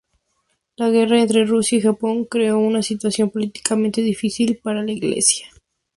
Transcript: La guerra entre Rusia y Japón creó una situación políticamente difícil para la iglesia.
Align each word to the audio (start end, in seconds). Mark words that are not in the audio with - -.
La 0.77 0.89
guerra 0.89 1.21
entre 1.21 1.45
Rusia 1.45 1.77
y 1.77 1.81
Japón 1.81 2.25
creó 2.25 2.57
una 2.57 2.81
situación 2.81 3.29
políticamente 3.29 4.01
difícil 4.01 4.57
para 4.57 4.81
la 4.81 4.93
iglesia. 4.93 5.51